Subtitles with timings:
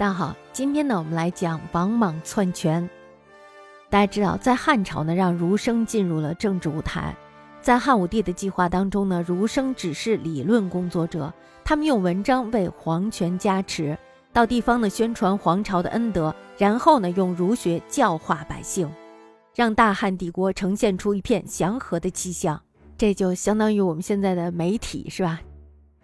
[0.00, 2.88] 大家好，今天呢，我们来讲王莽篡权。
[3.90, 7.14] 大家知道，在汉朝呢，让儒生进入了政治舞台。
[7.60, 11.30] 在汉武帝的计划当中呢，儒生只是理论工作者，
[11.62, 13.94] 他们用文章为皇权加持，
[14.32, 18.90] 到地方呢宣传皇朝的恩德，然后呢用儒学教化百姓，
[19.54, 22.58] 让大汉帝国呈现出一片祥和的气象。
[22.96, 25.42] 这就相当于我们现在的媒体，是吧？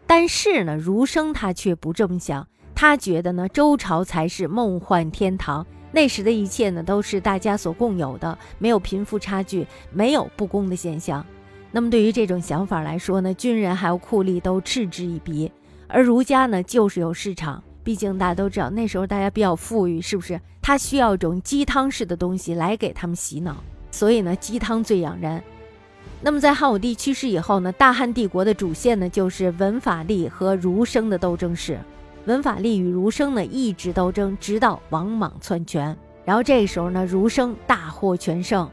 [0.07, 2.47] 但是呢，儒生他却不这么想。
[2.77, 11.25] 他觉得呢，周朝才是梦幻天堂，那时的一切呢都是大家所共有的，没有贫富差距，没有不公的现象。
[11.73, 15.51] 那么对于这种想法来说呢，军人还有酷吏都嗤之以鼻。
[15.89, 20.39] 而儒家呢，就是有市场，毕竟大家都知道那时候大家比较富裕，是不是？
[20.61, 23.57] 他需要一种鸡汤式的东西来给他们洗脑，
[23.91, 25.43] 所以呢，鸡汤最养人。
[26.21, 31.79] 那么在汉武帝去世以后呢，大汉帝国的主线呢就是文法吏和儒生的斗争史。
[32.27, 35.97] 文法吏与儒生呢一直斗争，直到王莽篡权。
[36.25, 38.69] 然后这时候呢，儒生大获全胜，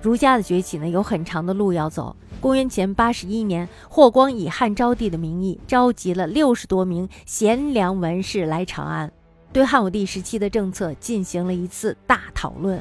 [0.00, 2.14] 儒家的崛起呢有很长的路要走。
[2.40, 9.12] 公元前八十一年，霍光以汉昭帝的名义召集了六十多名贤良文士来长安，
[9.52, 12.80] 对汉武帝时期的政策进行了一次大讨论。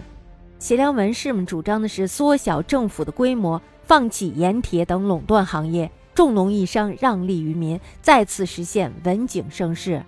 [0.59, 5.89] 贤良文士们主张的是缩小政府的规模，放弃盐铁等垄断行业。
[6.15, 10.01] 重农抑商，让利于民，再次实现文景盛世。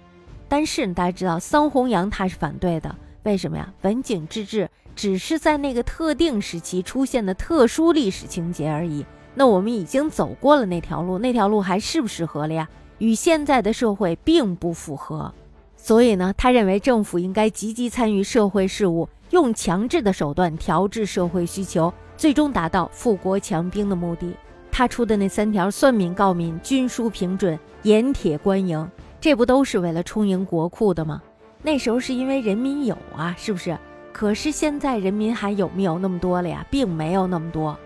[0.47, 2.95] 但是大家知道，桑弘羊他是反对的。
[3.23, 3.73] 为什么呀？
[3.81, 9.05] 文景之治只是在那个特定时期出现的特殊历史情节而已。
[9.35, 12.69] 那我们已经走过了那条路，那条路还适不适合了呀？
[12.99, 15.33] 与现在的社会并不符合。
[15.75, 24.33] 所以呢，他认为政府应该积极参与社会事务，用强制的手段调制社会需求，最终达到富国强兵的目的。
[24.71, 31.21] 他出的那三条算命告敏，军书平准，盐铁官营，这不都是为了充盈国库的吗？
[31.63, 33.77] 那时候是因为人民有啊，是不是？
[34.13, 36.65] 可是现在人民还有没有那么多了呀？
[36.69, 37.77] 并没有那么多。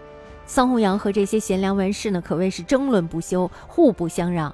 [0.46, 4.54] 桑弘羊和这些贤良文士呢，可谓是争论不休，互不相让。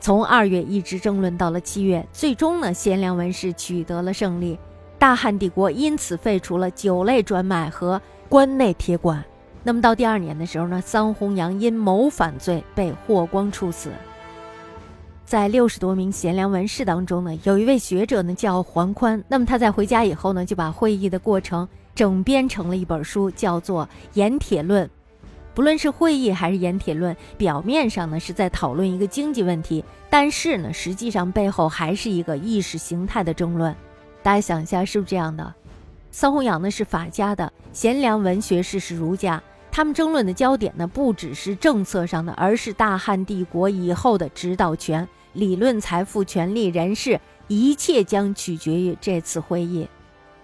[0.00, 4.58] 从二月一直争论到了七月，最终呢，贤良文士取得了胜利，
[4.98, 9.24] 大汉帝国因此废除了酒类专卖和关内铁管。
[9.64, 13.90] 那么到第二年的时候呢，桑弘羊因谋反罪被霍光处死。
[15.26, 19.22] 在六十多名贤良文士当中呢，有一位学者呢叫桓宽。
[19.28, 24.86] 那么他在回家以后呢，就把会议的过程整编成了一本书，叫做《盐铁论》。
[25.54, 33.74] 不论是会议还是《盐铁论》，表面上呢是在讨论一个经济问题，但是呢，实际上背后还是一个意识形态的争论。
[34.22, 35.54] 大家想一下，是不是这样的？
[36.10, 39.42] 桑弘羊呢是法家的，贤良文学士是儒家。
[39.78, 49.88] 他们争论的焦点呢，不只是政策上的，而是大汉帝国以后的指导权、理论、财富、权力、人事，一切将取决于这次会议。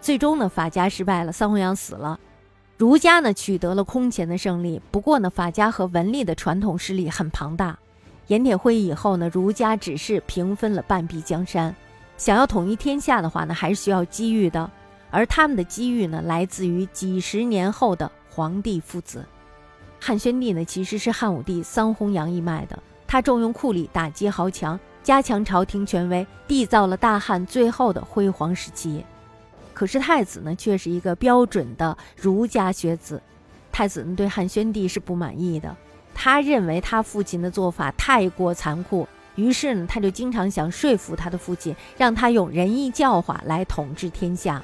[0.00, 2.21] 最终呢，法家失败了，桑弘羊死了，
[2.78, 4.81] 儒家呢取得了空前的胜利。
[4.93, 7.77] 不过呢，法家和文吏的传统势力很庞大。
[8.28, 11.75] 盐铁会议以后呢，儒家只是平分了半壁江山，
[12.16, 14.71] 想要统一天下的话呢，还是需要机遇的。
[15.11, 18.09] 而他们的机遇呢，来自于几十年后的。
[18.34, 19.25] 皇帝父子，
[20.00, 22.77] 汉宣帝呢，其实是汉武帝桑弘羊一脉的。
[23.06, 29.05] 他重用酷吏，打击豪强，加强朝廷权威，缔造了大汉最后的辉煌时期。
[29.72, 33.22] 可是太子呢，却是一个标准的儒家学子。
[33.71, 35.77] 太子呢，对汉宣帝是不满意的，
[36.12, 39.06] 他认为他父亲的做法太过残酷，
[39.37, 44.61] 于是呢，他就经常想说服他的父亲，让他用仁义教化来统治天下。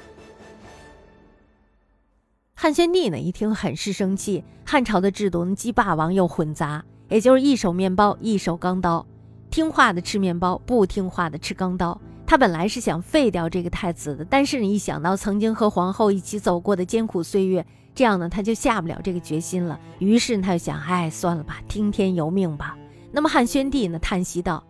[2.61, 9.03] 汉宣帝呢一听很是生气，汉朝的制度既霸王又混杂，也就是一手面包一手钢刀，
[9.49, 11.99] 听话的吃面包，不听话的吃钢刀。
[12.23, 19.79] 他本来是想废掉这个太子的，但是呢一想到曾经和皇后一起走过的艰苦岁月，这样呢他就下不了这个决心了。
[19.97, 22.77] 于是他就想，哎，算了吧，听天由命吧。
[23.11, 24.63] 那么汉宣帝呢叹息道：“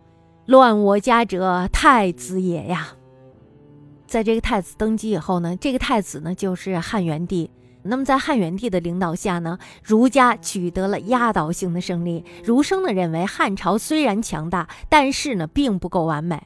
[0.48, 2.94] 乱我家者，太子也呀。”
[4.08, 7.50] 在这个太子登基以后呢，这个太子呢就是汉元帝。
[7.84, 12.24] 那么，在汉元帝的领导下呢，儒家取得了压倒性的胜利。
[12.44, 16.40] 儒生呢认为，汉朝虽然强大，但是呢并不够完美。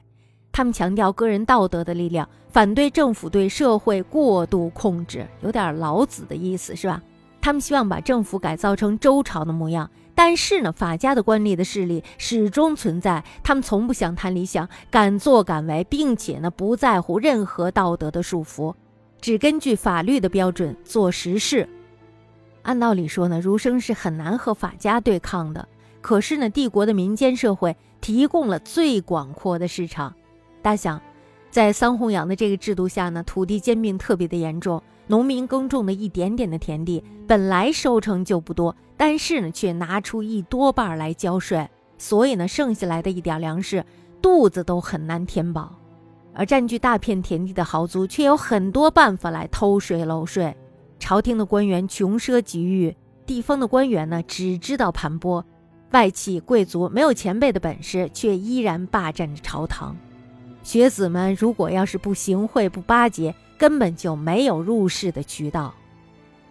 [0.52, 7.02] 他们强调个人道德的力量，反对政府对社会过度控制，有点老子的意思，是吧？
[7.42, 9.90] 他们希望把政府改造成周朝的模样。
[10.14, 18.74] 但是呢，法家的官吏的势力始终存在，他们从不想谈理想，敢作敢为，并且呢不在乎任何道德的束缚。
[19.20, 21.68] 只根据法律的标准做实事。
[22.62, 25.68] 按道理说呢，儒生是很难和法家对抗的。
[26.00, 30.14] 可是呢，帝国的民间社会提供了最广阔的市场。
[30.62, 31.02] 大家想，
[31.50, 41.68] 在桑弘羊的这个制度下呢，土地兼并特别的严重，农民耕种的一点点的田地，本来收成就不多，但是呢，却拿出一多半来交税，
[41.98, 43.84] 所以呢，剩下来的一点粮食，
[44.20, 45.74] 肚子都很难填饱。
[46.36, 50.54] 而占据大片田地的豪族，却有很多办法来偷税漏税。
[50.98, 52.94] 朝廷的官员穷奢极欲，
[53.24, 55.42] 地方的官员呢，只知道盘剥。
[55.92, 59.96] 外戚贵族没有前辈的本事，却依然霸占着朝堂。
[60.62, 65.72] 学子们如果要是不行贿不巴结，根本就没有入仕的渠道。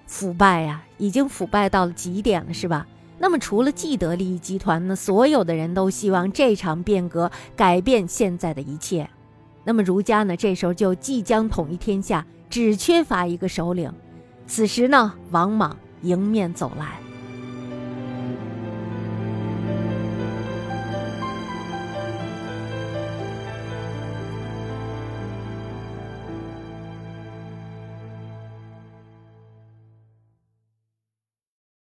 [0.08, 2.88] 腐败呀，已经腐败到了极点了，是吧？
[3.20, 9.10] 那么除了既得利益集团呢，所有的人都希望这场变革改变现在的一切。
[9.66, 13.92] 那么儒家呢，这时候就即将统一天下，只缺乏一个首领。
[14.48, 17.05] 此时呢，王莽迎面走来。